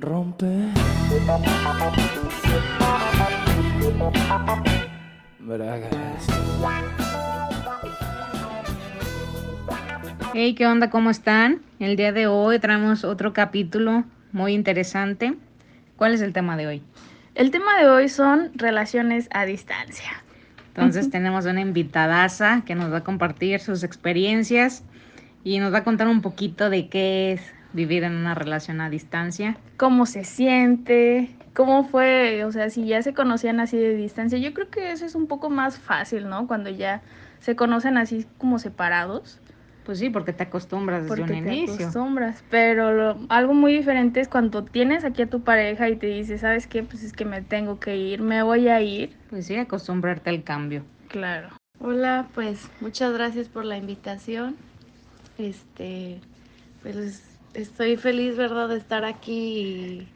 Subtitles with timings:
[0.00, 0.46] Rompe.
[5.38, 5.90] Bragas.
[10.32, 10.90] Hey, ¿qué onda?
[10.90, 11.60] ¿Cómo están?
[11.78, 15.34] El día de hoy traemos otro capítulo muy interesante.
[15.96, 16.82] ¿Cuál es el tema de hoy?
[17.34, 20.24] El tema de hoy son relaciones a distancia.
[20.68, 24.84] Entonces tenemos una invitadaza que nos va a compartir sus experiencias
[25.44, 28.90] y nos va a contar un poquito de qué es vivir en una relación a
[28.90, 29.56] distancia.
[29.76, 31.30] ¿Cómo se siente?
[31.54, 32.44] ¿Cómo fue?
[32.44, 34.38] O sea, si ya se conocían así de distancia.
[34.38, 36.46] Yo creo que eso es un poco más fácil, ¿no?
[36.46, 37.02] Cuando ya
[37.40, 39.40] se conocen así como separados.
[39.84, 41.74] Pues sí, porque te acostumbras desde Porque un te inicio.
[41.74, 42.44] acostumbras.
[42.50, 46.38] Pero lo- algo muy diferente es cuando tienes aquí a tu pareja y te dice,
[46.38, 46.82] ¿sabes qué?
[46.82, 49.16] Pues es que me tengo que ir, me voy a ir.
[49.30, 50.84] Pues sí, acostumbrarte al cambio.
[51.08, 51.48] Claro.
[51.80, 54.56] Hola, pues muchas gracias por la invitación.
[55.40, 56.20] Este,
[56.82, 60.08] pues estoy feliz, ¿verdad?, de estar aquí y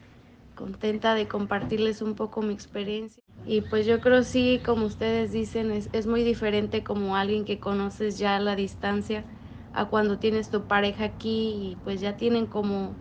[0.55, 3.22] contenta de compartirles un poco mi experiencia.
[3.47, 7.58] Y pues yo creo sí, como ustedes dicen, es, es muy diferente como alguien que
[7.58, 9.25] conoces ya a la distancia
[9.72, 12.97] a cuando tienes tu pareja aquí y pues ya tienen como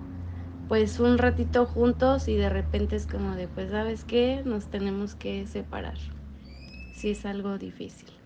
[0.67, 5.15] pues un ratito juntos y de repente es como de pues sabes qué, nos tenemos
[5.15, 5.97] que separar.
[6.91, 8.22] Sí es algo difícil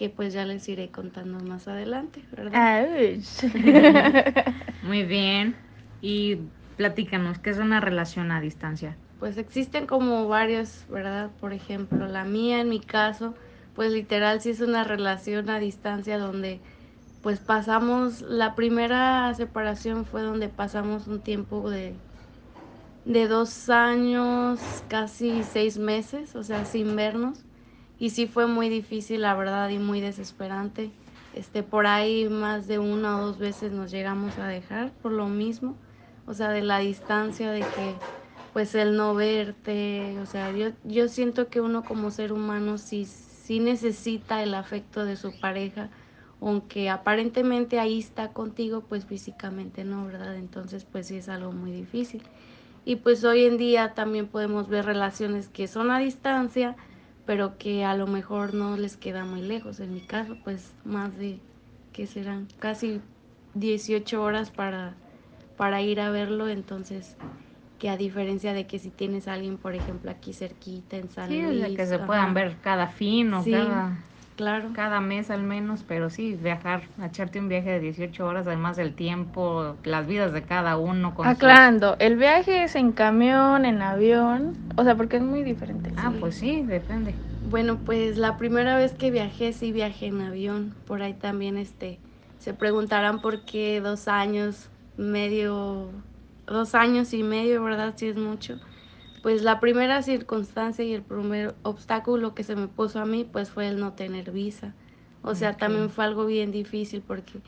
[0.00, 2.62] que pues ya les iré contando más adelante, ¿verdad?
[4.82, 5.54] Muy bien.
[6.00, 6.36] Y
[6.78, 8.96] platícanos, ¿qué es una relación a distancia?
[9.18, 11.28] Pues existen como varios, ¿verdad?
[11.38, 13.34] Por ejemplo, la mía en mi caso,
[13.74, 16.62] pues literal sí es una relación a distancia donde
[17.22, 21.92] pues pasamos, la primera separación fue donde pasamos un tiempo de,
[23.04, 27.44] de dos años, casi seis meses, o sea, sin vernos.
[28.00, 30.92] Y sí fue muy difícil, la verdad, y muy desesperante.
[31.32, 35.28] Este, por ahí más de una o dos veces nos llegamos a dejar por lo
[35.28, 35.78] mismo,
[36.26, 38.02] o sea, de la distancia, de que
[38.52, 43.06] pues el no verte, o sea, yo, yo siento que uno como ser humano sí,
[43.06, 45.90] sí necesita el afecto de su pareja,
[46.40, 50.36] aunque aparentemente ahí está contigo, pues físicamente no, ¿verdad?
[50.36, 52.28] Entonces pues sí es algo muy difícil.
[52.84, 56.76] Y pues hoy en día también podemos ver relaciones que son a distancia,
[57.30, 59.78] pero que a lo mejor no les queda muy lejos.
[59.78, 61.38] En mi caso, pues más de,
[61.92, 62.48] que serán?
[62.58, 63.00] Casi
[63.54, 64.96] 18 horas para,
[65.56, 67.16] para ir a verlo, entonces
[67.78, 71.28] que a diferencia de que si tienes a alguien, por ejemplo, aquí cerquita en San
[71.28, 71.58] Sí, o Luis.
[71.58, 73.48] sea, que se ajá, puedan ver cada fin o Sí.
[73.48, 73.96] cada,
[74.40, 74.70] Claro.
[74.74, 78.94] cada mes al menos, pero sí, viajar, echarte un viaje de 18 horas, además del
[78.94, 81.14] tiempo, las vidas de cada uno.
[81.14, 85.92] Con Aclarando, el viaje es en camión, en avión, o sea, porque es muy diferente.
[85.98, 86.20] Ah, Sí.
[86.20, 87.14] pues sí, depende.
[87.44, 90.74] Bueno, pues la primera vez que viajé, sí viajé en avión.
[90.86, 91.98] Por ahí también este,
[92.38, 95.90] se preguntarán por qué dos años, medio,
[96.46, 97.94] dos años y medio, ¿verdad?
[97.96, 98.58] Si es mucho.
[99.20, 103.50] Pues la primera circunstancia y el primer obstáculo que se me puso a mí, pues
[103.50, 104.76] fue el no tener visa.
[105.22, 107.42] O sea, también fue algo bien difícil porque,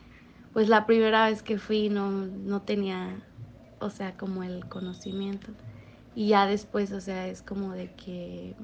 [0.53, 3.27] pues la primera vez que fui no, no tenía,
[3.79, 5.57] o sea, como el conocimiento.
[6.15, 8.57] Y ya después, o sea, es como de que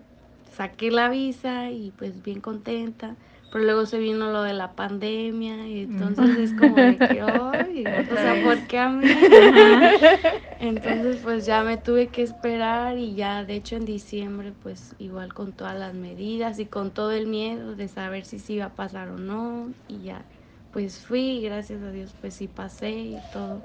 [0.44, 3.18] saqué la visa y pues bien contenta.
[3.50, 7.94] Pero luego se vino lo de la pandemia y entonces es como de que, ay,
[8.10, 9.06] o sea, ¿por qué a mí?
[10.58, 15.32] Entonces pues ya me tuve que esperar y ya de hecho en diciembre pues igual
[15.32, 18.74] con todas las medidas y con todo el miedo de saber si sí iba a
[18.74, 20.26] pasar o no y ya
[20.70, 23.62] pues fui y gracias a Dios pues sí pasé y todo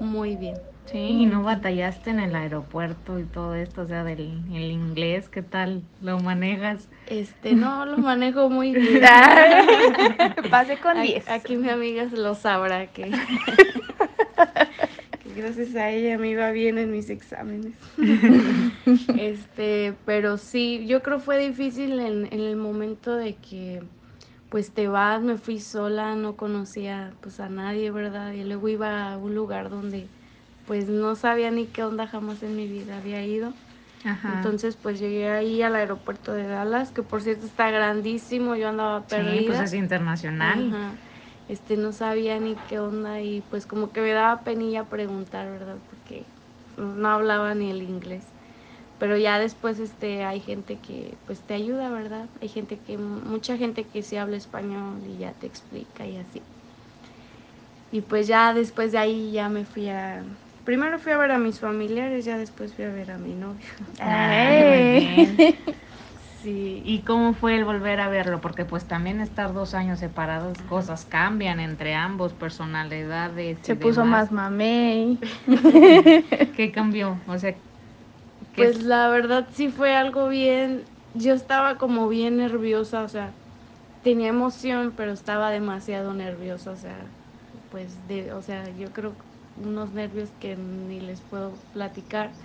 [0.00, 0.56] muy bien.
[0.86, 5.28] Sí, y no batallaste en el aeropuerto y todo esto, o sea, del el inglés,
[5.28, 6.88] ¿qué tal lo manejas?
[7.06, 9.02] Este, no, lo manejo muy bien.
[10.50, 11.28] Pasé con Ay, 10.
[11.28, 13.04] Aquí mi amiga se lo sabrá que,
[15.22, 17.74] que gracias a ella me iba bien en mis exámenes.
[19.16, 23.80] este, pero sí, yo creo fue difícil en, en el momento de que
[24.50, 28.32] pues te vas, me fui sola, no conocía pues a nadie, ¿verdad?
[28.34, 30.12] Y luego iba a un lugar donde
[30.66, 33.56] pues no sabía ni qué onda jamás en mi vida había ido.
[34.04, 34.36] Ajá.
[34.36, 39.08] Entonces pues llegué ahí al aeropuerto de Dallas, que por cierto está grandísimo, yo andaba
[39.08, 39.36] perdida.
[39.36, 40.68] sí, pues es internacional.
[40.70, 41.00] Ajá.
[41.48, 45.82] Este, no sabía ni qué onda y pues como que me daba penilla preguntar, ¿verdad?
[45.88, 46.32] Porque
[46.76, 48.34] no hablaba ni el inglés.
[49.00, 52.26] Pero ya después este, hay gente que pues te ayuda, ¿verdad?
[52.42, 56.42] Hay gente que, mucha gente que sí habla español y ya te explica y así.
[57.90, 60.22] Y pues ya después de ahí ya me fui a...
[60.64, 63.66] Primero fui a ver a mis familiares, ya después fui a ver a mi novio.
[64.00, 65.36] Ah, muy bien.
[66.42, 66.82] Sí.
[66.86, 68.40] ¿Y cómo fue el volver a verlo?
[68.40, 73.58] Porque pues también estar dos años separados, cosas cambian entre ambos, personalidades.
[73.58, 74.32] y Se puso demás.
[74.32, 75.18] más mamey.
[76.56, 77.18] ¿Qué cambió?
[77.26, 77.54] O sea,
[78.52, 83.36] ¿qué Pues la verdad sí fue algo bien, yo estaba como bien nerviosa, o sea,
[84.02, 87.14] tenía emoción, pero estaba demasiado nerviosa, o sea,
[87.70, 89.18] pues de, o sea, yo creo
[89.56, 92.36] unos nervios que ni les puedo platicar.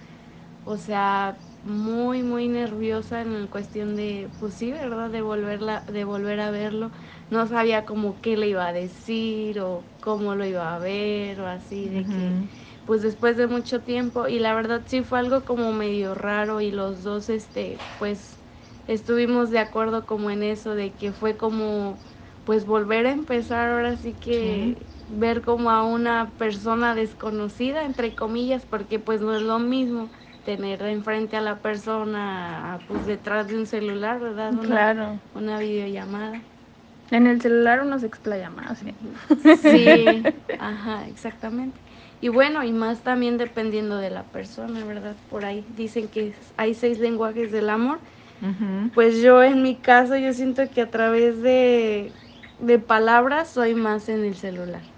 [0.63, 5.12] O sea, muy muy nerviosa en la cuestión de pues sí, ¿verdad?
[5.12, 6.92] De volverla de volver a verlo.
[7.30, 11.48] No sabía como qué le iba a decir o cómo lo iba a ver o
[11.48, 12.50] así de que Ujú.
[12.86, 16.72] Pues después de mucho tiempo y la verdad sí fue algo como medio raro y
[16.72, 18.44] los dos este pues
[18.88, 22.02] estuvimos de acuerdo como en eso de que fue como
[22.44, 28.66] pues volver a empezar ahora sí que ver como a una persona desconocida entre comillas
[28.66, 30.12] porque pues no es lo mismo
[30.44, 35.22] tener enfrente a la persona pues detrás de un celular verdad una, Claro.
[35.34, 36.46] una videollamada
[37.10, 38.84] En el celular uno se explaya más.
[38.84, 38.96] ¿eh?
[39.54, 41.81] Sí, ajá, exactamente.
[42.20, 45.20] Y bueno, y más también dependiendo de la persona, ¿verdad?
[45.28, 48.02] Por ahí dicen que hay seis lenguajes del amor.
[48.94, 52.16] Pues yo en mi caso, yo siento que a través de,
[52.58, 54.94] de palabras soy más en el celular.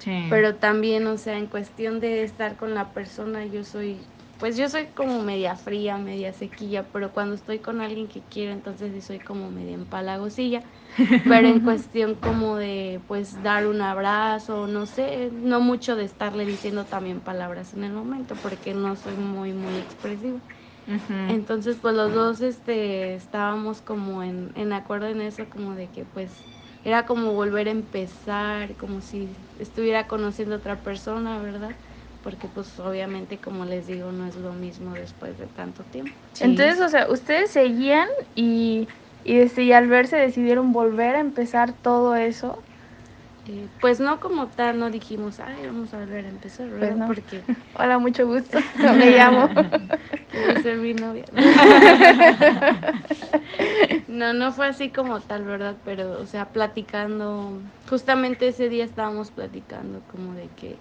[0.00, 0.10] Sí.
[0.28, 4.68] Pero también, o sea, en cuestión de estar con la persona, yo soy, pues yo
[4.68, 9.00] soy como media fría, media sequilla, pero cuando estoy con alguien que quiero, entonces sí
[9.02, 10.64] soy como media empalagosilla.
[11.26, 16.44] Pero en cuestión como de, pues, dar un abrazo, no sé, no mucho de estarle
[16.46, 20.40] diciendo también palabras en el momento, porque no soy muy, muy expresiva.
[21.26, 26.04] Entonces, pues los dos este, estábamos como en, en acuerdo en eso, como de que
[26.04, 26.46] pues
[26.84, 29.28] era como volver a empezar, como si
[29.58, 31.70] estuviera conociendo a otra persona, ¿verdad?
[32.22, 36.12] Porque pues obviamente, como les digo, no es lo mismo después de tanto tiempo.
[36.34, 36.44] Sí.
[36.44, 38.88] Entonces, o sea, ustedes seguían y,
[39.24, 42.62] y, este, y al verse decidieron volver a empezar todo eso.
[43.48, 46.88] Eh, pues no como tal, no dijimos, ay, vamos a volver a empezar, ¿verdad?
[46.88, 47.06] Pues no.
[47.06, 47.40] Porque
[47.78, 48.58] Hola, mucho gusto.
[48.98, 49.48] Me llamo.
[50.30, 51.24] quiero ser mi novia.
[54.10, 55.76] No, no fue así como tal, ¿verdad?
[55.84, 57.52] Pero, o sea, platicando,
[57.88, 60.74] justamente ese día estábamos platicando como de que,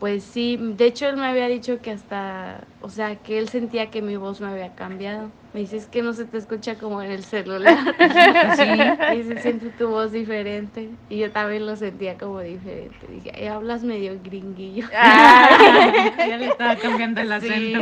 [0.00, 3.90] pues sí, de hecho él me había dicho que hasta, o sea, que él sentía
[3.90, 5.30] que mi voz me había cambiado.
[5.54, 7.76] Me dice, es que no se te escucha como en el celular.
[8.56, 9.18] Sí.
[9.18, 10.88] Y se siente tu voz diferente.
[11.08, 13.06] Y yo también lo sentía como diferente.
[13.08, 14.86] Dije, "Ay, hablas medio gringuillo.
[14.92, 17.74] ya le estaba cambiando el Sí.
[17.74, 17.78] acento.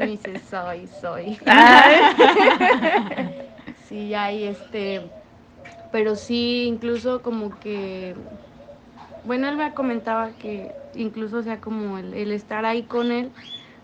[0.00, 1.38] Me dice, soy, soy.
[3.88, 5.02] Sí, hay este,
[5.92, 8.14] pero sí, incluso como que,
[9.24, 13.32] bueno, él me comentaba que incluso, o sea, como el, el estar ahí con él,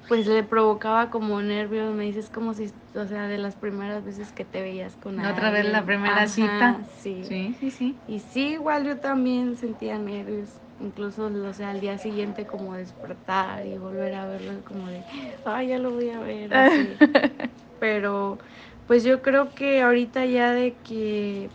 [0.09, 4.33] pues le provocaba como nervios, me dices como si, o sea, de las primeras veces
[4.33, 6.85] que te veías con Otra vez la primera Ajá, cita.
[6.99, 7.25] Sí.
[7.25, 8.01] Sí, sí, sí.
[8.07, 13.67] Y sí, igual yo también sentía nervios, incluso, o sea, al día siguiente como despertar
[13.67, 15.05] y volver a verlo como de,
[15.45, 17.01] ay, ya lo voy a ver, así.
[17.79, 18.39] Pero,
[18.87, 21.53] pues yo creo que ahorita ya de que,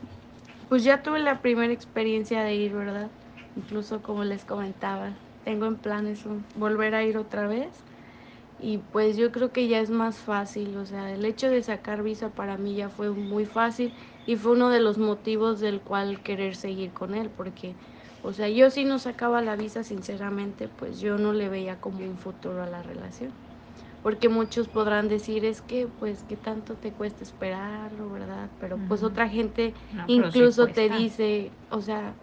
[0.68, 3.12] pues ya tuve la primera experiencia de ir, ¿verdad?
[3.56, 7.86] Incluso como les comentaba, tengo en planes un- volver a ir otra vez.
[8.58, 12.04] Y pues yo creo que ya es más fácil, o sea, el hecho de sacar
[12.04, 13.96] visa para mí ya fue muy fácil
[14.26, 17.78] y fue uno de los motivos del cual querer seguir con él, porque,
[18.22, 22.06] o sea, yo si no sacaba la visa, sinceramente, pues yo no le veía como
[22.06, 23.34] un futuro a la relación.
[24.02, 28.52] Porque muchos podrán decir, es que, pues, ¿qué tanto te cuesta esperarlo, verdad?
[28.60, 32.18] Pero pues otra gente No, pero sí incluso te dice, o sea,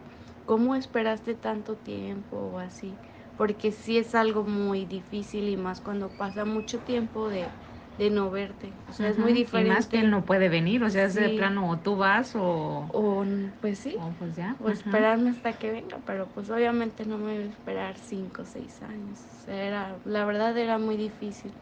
[0.45, 3.01] ¿cómo esperaste tanto tiempo o así?
[3.39, 7.57] Porque sí es algo muy difícil y más cuando pasa mucho tiempo de,
[7.99, 8.83] de no verte.
[8.89, 9.59] O sea, es muy diferente.
[9.61, 12.35] Y más que él no puede venir, o sea, es de plano o tú vas
[12.37, 13.25] o, O,
[13.61, 14.57] pues sí, o pues ya.
[14.59, 18.45] o esperarme hasta que venga, pero pues obviamente no me voy a esperar cinco o
[18.47, 19.21] seis años.
[19.27, 21.59] O sea, era, la verdad era muy difícil.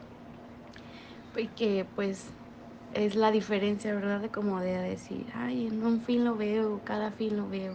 [1.35, 2.33] Y que pues
[2.93, 4.19] es la diferencia, ¿verdad?
[4.21, 7.73] De como de decir, ay, en un fin lo veo, cada fin lo veo.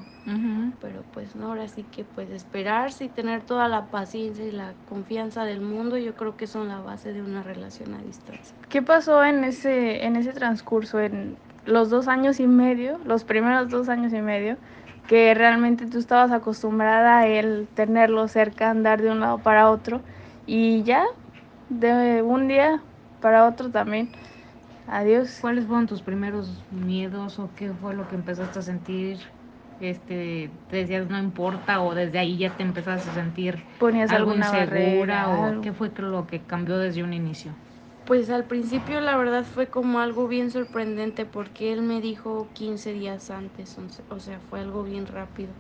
[0.81, 4.75] Pero pues no, ahora sí que pues esperarse y tener toda la paciencia y la
[4.89, 8.55] confianza del mundo, yo creo que son la base de una relación a distancia.
[8.69, 13.69] ¿Qué pasó en ese, en ese transcurso, en los dos años y medio, los primeros
[13.69, 14.57] dos años y medio,
[15.09, 20.01] que realmente tú estabas acostumbrada a él tenerlo cerca, andar de un lado para otro,
[20.47, 21.05] y ya,
[21.69, 22.81] de un día
[23.21, 24.09] para otro también,
[24.87, 25.39] adiós.
[25.41, 29.21] ¿Cuáles fueron tus primeros miedos o qué fue lo que empezaste a sentir?
[29.81, 34.31] Este, te decías no importa o desde ahí ya te empezaste a sentir Ponías algo
[34.31, 35.63] alguna insegura barrera, o algo.
[35.63, 37.53] qué fue lo que cambió desde un inicio.
[38.05, 42.93] Pues al principio la verdad fue como algo bien sorprendente porque él me dijo 15
[42.93, 43.77] días antes,
[44.09, 45.51] o sea, fue algo bien rápido.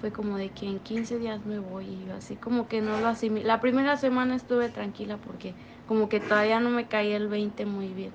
[0.00, 2.98] Fue como de que en 15 días me voy y yo así como que no
[2.98, 3.46] lo asimilé.
[3.46, 5.54] La primera semana estuve tranquila porque
[5.86, 8.12] como que todavía no me caía el 20 muy bien.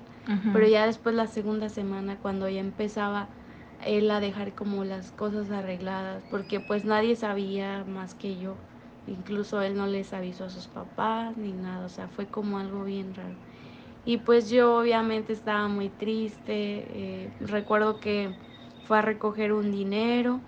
[0.52, 3.28] Pero ya después la segunda semana cuando ya empezaba
[3.86, 8.54] él a dejar como las cosas arregladas, porque pues nadie sabía más que yo.
[9.06, 12.84] Incluso él no les avisó a sus papás ni nada, o sea, fue como algo
[12.84, 13.34] bien raro.
[14.04, 18.30] Y pues yo obviamente estaba muy triste, eh, recuerdo que
[18.84, 20.40] fue a recoger un dinero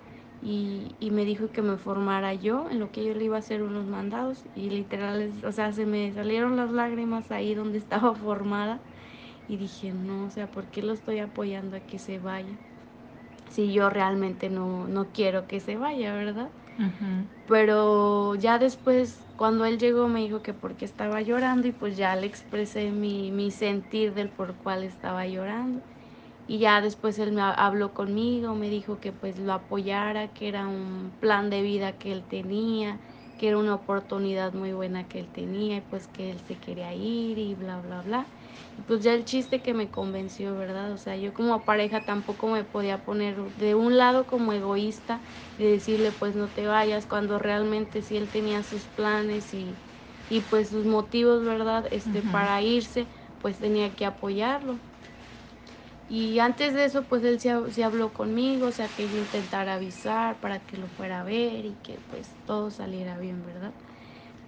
[0.43, 3.39] y, y, me dijo que me formara yo, en lo que yo le iba a
[3.39, 8.15] hacer unos mandados y literal, o sea, se me salieron las lágrimas ahí donde estaba
[8.15, 8.79] formada
[9.47, 12.59] y dije, no, o sea, ¿por qué lo estoy apoyando a que se vaya?
[13.49, 16.51] Si yo realmente no, no quiero que se vaya, ¿verdad?
[17.45, 22.15] Pero ya después, cuando él llegó, me dijo que porque estaba llorando y pues ya
[22.15, 25.81] le expresé mi, mi sentir del por cual estaba llorando.
[26.47, 30.67] Y ya después él me habló conmigo, me dijo que pues lo apoyara, que era
[30.67, 32.99] un plan de vida que él tenía,
[33.37, 36.93] que era una oportunidad muy buena que él tenía y pues que él se quería
[36.95, 38.29] ir y bla, bla, bla
[38.85, 40.91] pues ya el chiste que me convenció, ¿verdad?
[40.93, 45.23] O sea, yo como pareja tampoco me podía poner de un lado como egoísta
[45.57, 49.77] y decirle pues no te vayas cuando realmente si él tenía sus planes y,
[50.29, 51.87] y pues sus motivos, ¿verdad?
[51.91, 53.07] Este, para irse,
[53.39, 54.79] pues tenía que apoyarlo.
[56.07, 59.75] Y antes de eso, pues él se, se, habló conmigo, o sea, que yo intentara
[59.75, 63.73] avisar para que lo fuera a ver y que pues todo saliera bien, ¿verdad?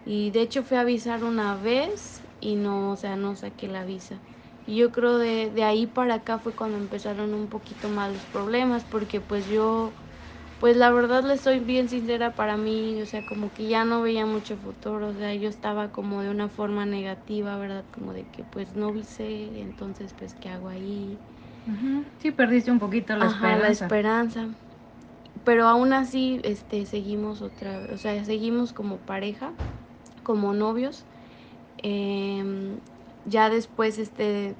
[0.05, 3.85] Y de hecho fui a avisar una vez y no, o sea, no saqué la
[3.85, 4.21] visa.
[4.65, 8.25] Y yo creo de, de ahí para acá fue cuando empezaron un poquito más los
[8.27, 9.95] problemas, porque pues yo,
[10.59, 14.01] pues la verdad le soy bien sincera para mí, o sea, como que ya no
[14.03, 17.85] veía mucho futuro, o sea, yo estaba como de una forma negativa, ¿verdad?
[17.91, 21.21] Como de que pues no visé, entonces pues ¿qué hago ahí?
[22.19, 23.57] Sí, perdiste un poquito la Ajá, esperanza.
[23.57, 24.55] la esperanza.
[25.43, 29.55] Pero aún así, este, seguimos otra vez, o sea, seguimos como pareja,
[30.23, 31.07] como novios
[31.83, 32.81] eh,
[33.25, 34.57] ya después, este,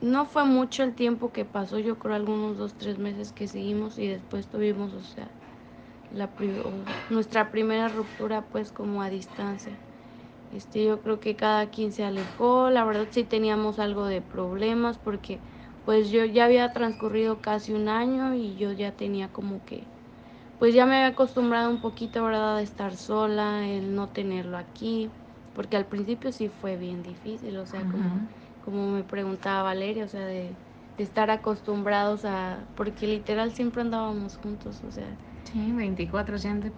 [0.00, 3.98] no fue mucho el tiempo que pasó, yo creo algunos dos, tres meses que seguimos
[3.98, 5.32] y después tuvimos, o sea,
[7.08, 9.80] nuestra primera ruptura pues como a distancia.
[10.50, 14.98] Este, yo creo que cada quien se alejó, la verdad sí teníamos algo de problemas
[14.98, 15.42] porque
[15.84, 19.88] pues yo ya había transcurrido casi un año y yo ya tenía como que,
[20.58, 25.12] pues ya me había acostumbrado un poquito, ¿verdad?, a estar sola, el no tenerlo aquí
[25.52, 28.28] porque al principio sí fue bien difícil, o sea, como,
[28.60, 30.56] como me preguntaba Valeria, o sea, de,
[30.96, 35.16] de, estar acostumbrados a, porque literal siempre andábamos juntos, o sea.
[35.44, 36.72] Sí, 24-7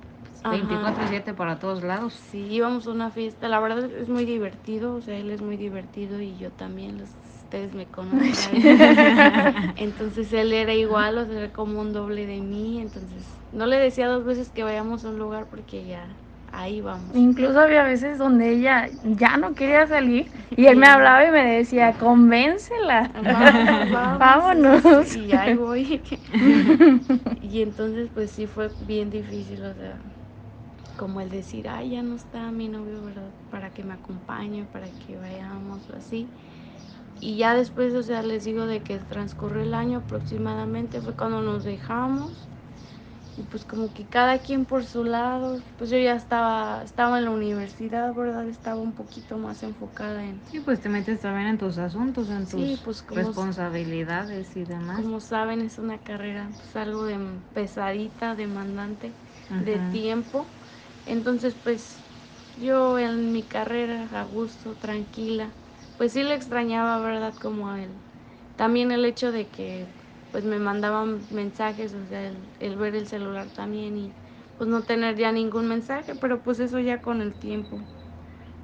[0.50, 2.12] 24 para todos lados.
[2.12, 5.56] Sí, íbamos a una fiesta, la verdad es muy divertido, o sea, él es muy
[5.56, 7.10] divertido y yo también, los,
[7.44, 8.62] ustedes me conocen.
[9.76, 13.78] entonces él era igual, o sea, era como un doble de mí, entonces no le
[13.78, 16.06] decía dos veces que vayamos a un lugar porque ya
[16.54, 17.14] ahí vamos.
[17.14, 21.44] Incluso había veces donde ella ya no quería salir y él me hablaba y me
[21.44, 23.10] decía, convéncela.
[23.14, 25.16] Vamos, Vámonos.
[25.16, 26.00] Y ahí voy.
[27.42, 29.96] y entonces pues sí fue bien difícil, o sea,
[30.96, 33.28] como el decir, ay, ya no está mi novio, ¿verdad?
[33.50, 36.26] Para que me acompañe, para que vayamos o así.
[37.20, 41.42] Y ya después, o sea, les digo de que transcurrió el año aproximadamente, fue cuando
[41.42, 42.48] nos dejamos
[43.36, 47.24] y pues como que cada quien por su lado, pues yo ya estaba, estaba en
[47.26, 48.48] la universidad, ¿verdad?
[48.48, 50.44] Estaba un poquito más enfocada en...
[50.44, 54.64] Sí, pues te metes también en tus asuntos, en tus sí, pues como, responsabilidades y
[54.64, 55.00] demás.
[55.02, 57.18] Como saben, es una carrera, pues algo de
[57.52, 59.18] pesadita, demandante,
[59.58, 60.56] de tiempo.
[61.04, 62.04] Entonces, pues
[62.54, 65.58] yo en mi carrera, a gusto, tranquila,
[65.96, 67.34] pues sí le extrañaba, ¿verdad?
[67.36, 68.04] Como a él.
[68.56, 69.92] También el hecho de que
[70.34, 74.10] pues me mandaban mensajes, o sea, el, ver el celular también y
[74.58, 77.78] pues no tener ya ningún mensaje, pero pues eso ya con el tiempo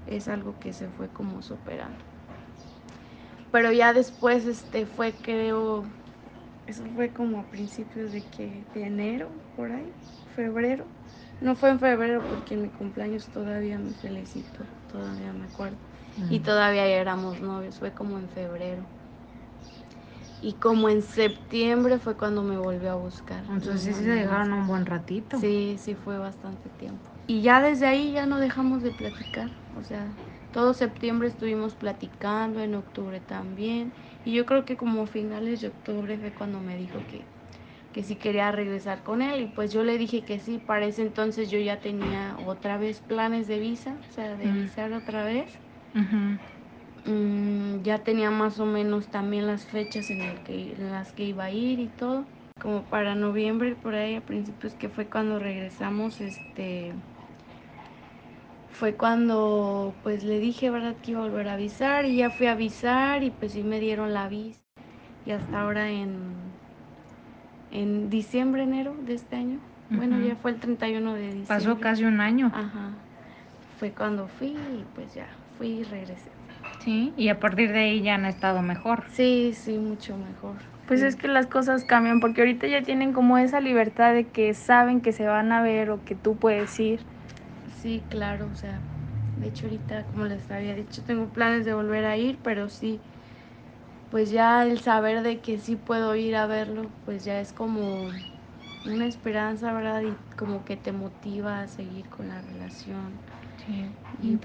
[0.09, 1.95] es algo que se fue como superando.
[3.53, 5.85] Pero ya después este fue creo
[6.67, 9.93] eso fue como a principios de que de enero por ahí,
[10.35, 10.87] febrero.
[11.41, 14.59] No fue en febrero porque en mi cumpleaños todavía me felicito,
[14.91, 15.77] todavía me acuerdo.
[16.33, 18.83] Y todavía éramos novios, fue como en febrero.
[20.41, 23.45] Y como en septiembre fue cuando me volvió a buscar.
[23.51, 25.39] Entonces sí se dejaron un buen ratito.
[25.39, 27.11] Sí, sí fue bastante tiempo.
[27.27, 29.51] Y ya desde ahí ya no dejamos de platicar.
[29.75, 30.19] O sea,
[30.51, 33.95] todo septiembre estuvimos platicando, en octubre también.
[34.25, 37.29] Y yo creo que como finales de octubre fue cuando me dijo que,
[37.93, 39.43] que sí quería regresar con él.
[39.43, 40.59] Y pues yo le dije que sí.
[40.59, 44.93] Para ese entonces yo ya tenía otra vez planes de visa, o sea, de visar
[44.93, 45.61] otra vez.
[47.07, 51.25] Mm, ya tenía más o menos también las fechas en, el que, en las que
[51.25, 52.25] iba a ir y todo.
[52.61, 56.93] Como para noviembre, por ahí a principios que fue cuando regresamos, este
[58.81, 60.95] fue cuando pues le dije, ¿verdad?
[61.03, 63.79] Que iba a volver a avisar y ya fui a avisar y pues sí me
[63.79, 64.61] dieron la visa.
[65.27, 66.33] Y hasta ahora en,
[67.73, 69.59] en diciembre, enero de este año.
[69.91, 71.47] Bueno, ya fue el 31 de diciembre.
[71.47, 72.51] Pasó casi un año.
[72.55, 72.93] Ajá.
[73.79, 75.27] Fue cuando fui y pues ya
[75.59, 76.40] fui y regresé.
[76.81, 79.05] Sí, y a partir de ahí ya han estado mejor.
[79.11, 80.63] Sí, sí, mucho mejor.
[80.87, 81.07] Pues Sí.
[81.07, 85.01] es que las cosas cambian porque ahorita ya tienen como esa libertad de que saben
[85.01, 87.07] que se van a ver o que tú puedes ir.
[87.81, 88.83] Sí, claro, o sea,
[89.37, 93.03] de hecho ahorita, como les había dicho, tengo planes de volver a ir, pero sí,
[94.09, 98.13] pues ya el saber de que sí puedo ir a verlo, pues ya es como
[98.85, 100.03] una esperanza, ¿verdad?
[100.03, 103.21] Y como que te motiva a seguir con la relación.
[103.65, 103.97] Sí.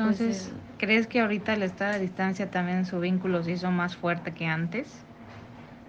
[0.02, 3.72] Pues, Entonces, el- ¿crees que ahorita al estar a distancia también su vínculo se hizo
[3.72, 5.08] más fuerte que antes?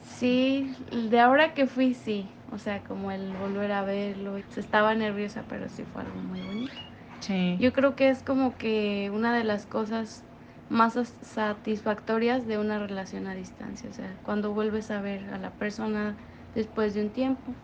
[0.01, 5.47] Sí, de ahora que fui, sí, o sea, como el volver a verlo, estaba nerviosa,
[5.49, 6.81] pero sí fue algo muy bonito.
[7.21, 7.59] Sí.
[7.59, 10.27] Yo creo que es como que una de las cosas
[10.69, 15.39] más as- satisfactorias de una relación a distancia, o sea, cuando vuelves a ver a
[15.39, 16.19] la persona
[16.55, 17.57] después de un tiempo.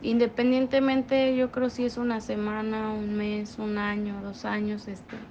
[0.00, 5.28] Independientemente, yo creo si es una semana, un mes, un año, dos años, este,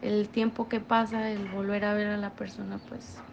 [0.00, 3.24] el tiempo que pasa, el volver a ver a la persona, pues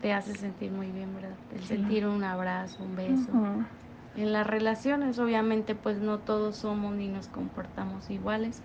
[0.00, 1.38] te hace sentir muy bien, ¿verdad?
[1.50, 1.66] El Sí.
[1.66, 3.32] sentir un abrazo, un beso.
[3.32, 3.66] Ujú.
[4.14, 8.64] En las relaciones, obviamente, pues no todos somos ni nos comportamos iguales.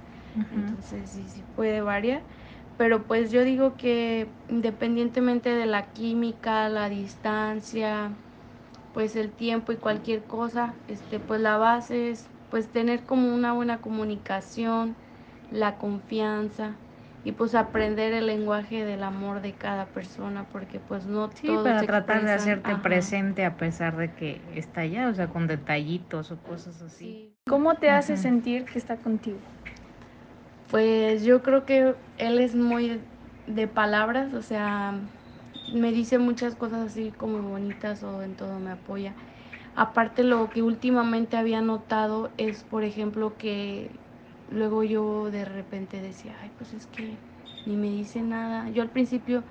[0.49, 2.25] Entonces sí, sí puede variar.
[2.77, 8.17] Pero pues yo digo que independientemente de la química, la distancia,
[8.95, 13.53] pues el tiempo y cualquier cosa, este, pues la base es pues tener como una
[13.53, 14.97] buena comunicación,
[15.49, 16.81] la confianza
[17.23, 21.59] y pues aprender el lenguaje del amor de cada persona porque pues no Sí, todos
[21.59, 22.77] para tratar de hacerte ajá.
[22.77, 27.21] presente a pesar de que está allá, o sea, con detallitos o cosas así.
[27.21, 27.37] Sí.
[27.47, 29.41] ¿Cómo te hace sentir que está contigo?
[30.67, 33.07] Pues yo creo que él es muy
[33.45, 35.09] de palabras, o sea,
[35.67, 39.15] me dice muchas cosas así como bonitas o en todo me apoya.
[39.75, 43.99] Aparte lo que últimamente había notado es, por ejemplo, que
[44.47, 47.19] luego yo de repente decía, ay, pues es que
[47.65, 48.69] ni me dice nada.
[48.69, 49.43] Yo al principio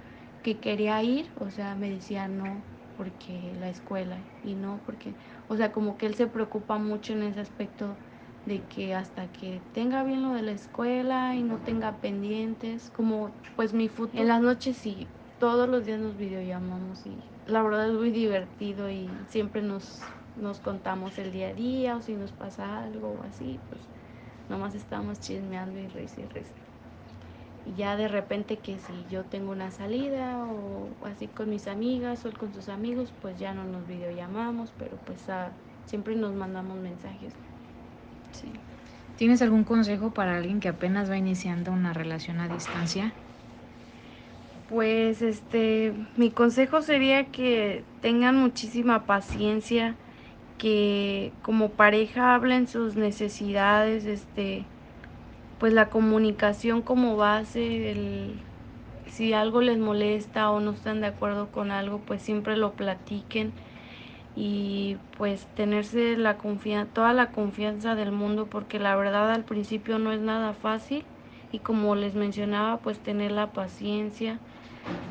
[0.43, 2.63] que quería ir, o sea, me decía no,
[2.97, 5.15] porque la escuela, y no, porque,
[5.49, 7.97] o sea, como que él se preocupa mucho en ese aspecto
[8.45, 13.33] de que hasta que tenga bien lo de la escuela y no tenga pendientes, como
[13.57, 14.23] pues mi futuro.
[14.23, 15.09] En las noches sí,
[15.45, 17.13] todos los días nos videollamamos y
[17.53, 20.01] la verdad es muy divertido y siempre nos,
[20.41, 23.83] nos contamos el día a día o si nos pasa algo o así, pues
[24.49, 26.55] nomás estamos chismeando y risa y risa.
[27.67, 32.25] Y ya de repente que si yo tengo una salida o así con mis amigas
[32.25, 35.51] o con sus amigos, pues ya no nos videollamamos, pero pues ah,
[35.85, 37.35] siempre nos mandamos mensajes.
[38.33, 38.51] Sí.
[39.19, 43.13] ¿Tienes algún consejo para alguien que apenas va iniciando una relación a distancia?
[44.69, 49.95] Pues este, mi consejo sería que tengan muchísima paciencia,
[50.57, 54.65] que como pareja hablen sus necesidades, este,
[55.59, 58.41] pues la comunicación como base, el,
[59.11, 63.53] si algo les molesta o no están de acuerdo con algo, pues siempre lo platiquen
[64.35, 69.99] y pues tenerse la confianza, toda la confianza del mundo, porque la verdad al principio
[69.99, 71.05] no es nada fácil
[71.53, 74.39] y como les mencionaba, pues tener la paciencia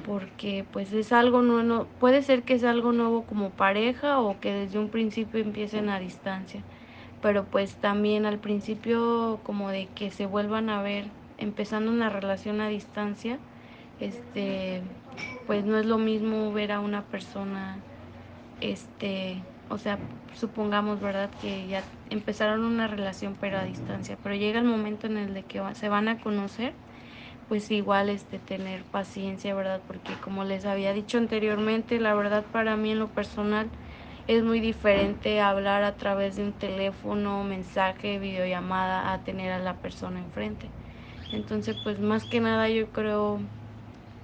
[0.05, 4.53] porque pues es algo nuevo, puede ser que es algo nuevo como pareja o que
[4.53, 6.61] desde un principio empiecen a distancia,
[7.21, 11.05] pero pues también al principio como de que se vuelvan a ver
[11.37, 13.37] empezando una relación a distancia,
[13.99, 14.81] este
[15.47, 17.77] pues no es lo mismo ver a una persona
[18.61, 19.97] este, o sea,
[20.35, 21.29] supongamos, ¿verdad?
[21.41, 25.43] Que ya empezaron una relación pero a distancia, pero llega el momento en el de
[25.43, 26.73] que se van a conocer
[27.53, 29.79] pues igual este tener paciencia, ¿verdad?
[29.85, 33.67] Porque como les había dicho anteriormente, la verdad para mí en lo personal
[34.27, 39.75] es muy diferente hablar a través de un teléfono, mensaje, videollamada a tener a la
[39.75, 40.67] persona enfrente.
[41.31, 43.39] Entonces, pues más que nada yo creo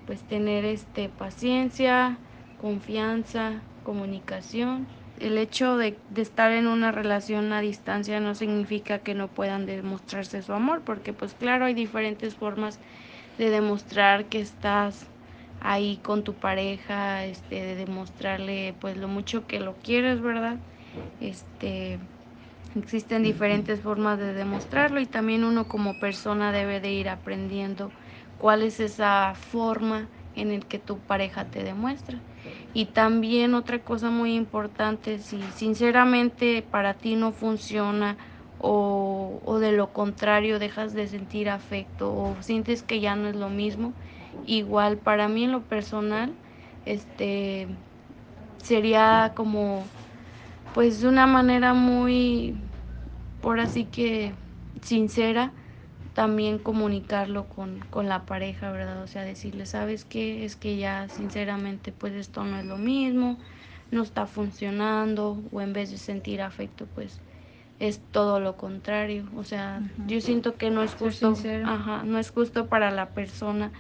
[0.08, 2.18] pues tener este paciencia,
[2.58, 4.88] confianza, comunicación.
[5.20, 9.68] El hecho de, de estar en una relación a distancia no significa que no puedan
[9.68, 12.80] demostrarse su amor, porque pues claro hay diferentes formas
[13.40, 15.08] de demostrar que estás
[15.62, 20.58] ahí con tu pareja, este, de demostrarle pues lo mucho que lo quieres, ¿verdad?
[21.22, 22.00] Este,
[22.76, 27.92] existen diferentes formas de demostrarlo y también uno como persona debe de ir aprendiendo
[28.38, 32.20] cuál es esa forma en el que tu pareja te demuestra.
[32.74, 38.18] Y también otra cosa muy importante, si sinceramente para ti no funciona
[38.60, 43.36] o, o, de lo contrario dejas de sentir afecto o sientes que ya no es
[43.36, 43.94] lo mismo,
[44.46, 46.34] igual para mí en lo personal,
[46.86, 47.68] este
[48.62, 49.84] sería como
[50.74, 52.56] pues de una manera muy
[53.42, 54.34] por así que
[54.82, 55.52] sincera
[56.14, 59.02] también comunicarlo con, con, la pareja, ¿verdad?
[59.02, 60.44] O sea, decirle, ¿sabes qué?
[60.44, 63.38] Es que ya sinceramente pues esto no es lo mismo,
[63.92, 67.22] no está funcionando, o en vez de sentir afecto, pues
[67.80, 69.26] es todo lo contrario.
[69.36, 73.72] O sea, yo siento que no es justo, ajá, no es justo para la persona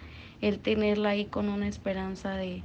[0.41, 2.63] el tenerla ahí con una esperanza de,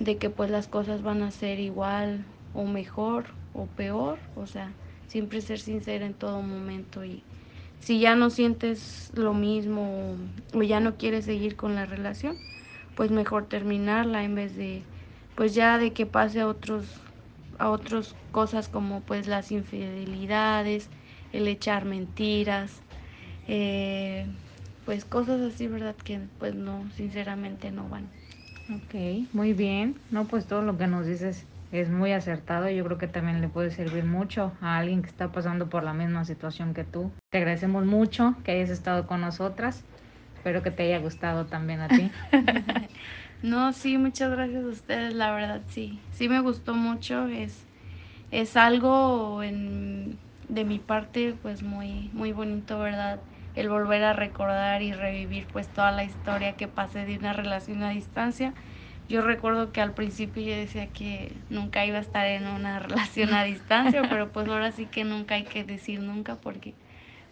[0.00, 4.72] de que pues las cosas van a ser igual o mejor o peor, o sea,
[5.08, 7.04] siempre ser sincera en todo momento.
[7.04, 7.22] Y
[7.80, 10.16] si ya no sientes lo mismo
[10.54, 12.36] o ya no quieres seguir con la relación,
[12.94, 14.82] pues mejor terminarla en vez de
[15.34, 17.01] pues ya de que pase a otros
[17.58, 20.88] a otras cosas como pues las infidelidades,
[21.32, 22.80] el echar mentiras,
[23.48, 24.26] eh,
[24.84, 25.96] pues cosas así, ¿verdad?
[25.96, 28.04] Que pues no, sinceramente no van.
[28.68, 28.94] Ok,
[29.32, 29.96] muy bien.
[30.10, 32.68] No, pues todo lo que nos dices es muy acertado.
[32.70, 35.92] Yo creo que también le puede servir mucho a alguien que está pasando por la
[35.92, 37.10] misma situación que tú.
[37.30, 39.82] Te agradecemos mucho que hayas estado con nosotras.
[40.36, 42.10] Espero que te haya gustado también a ti.
[43.42, 45.98] no, sí, muchas gracias a ustedes, la verdad, sí.
[46.12, 47.26] Sí me gustó mucho.
[47.26, 47.66] Es,
[48.30, 53.20] es algo en, de mi parte, pues muy, muy bonito, ¿verdad?
[53.54, 57.82] El volver a recordar y revivir pues toda la historia que pasé de una relación
[57.82, 58.54] a distancia
[59.08, 63.34] yo recuerdo que al principio yo decía que nunca iba a estar en una relación
[63.34, 66.74] a distancia, pero pues ahora sí que nunca hay que decir nunca porque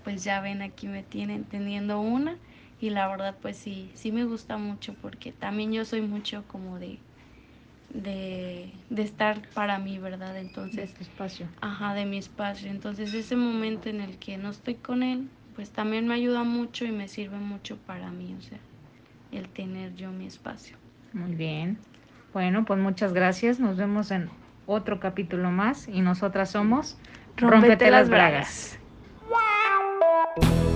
[0.03, 2.37] pues ya ven aquí me tienen teniendo una
[2.81, 6.79] y la verdad pues sí, sí me gusta mucho porque también yo soy mucho como
[6.79, 6.99] de
[7.95, 10.37] de, de estar para mí, ¿verdad?
[10.37, 11.47] Entonces, de espacio.
[11.61, 12.71] Ajá, de mi espacio.
[12.71, 16.85] Entonces, ese momento en el que no estoy con él, pues también me ayuda mucho
[16.85, 18.59] y me sirve mucho para mí, o sea,
[19.33, 20.77] el tener yo mi espacio.
[21.13, 21.79] Muy bien.
[22.33, 23.59] Bueno, pues muchas gracias.
[23.59, 24.31] Nos vemos en
[24.67, 26.97] otro capítulo más y nosotras somos
[27.37, 28.79] Rompete, las bragas.
[30.37, 30.70] bragas.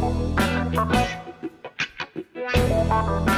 [2.94, 3.33] Bye.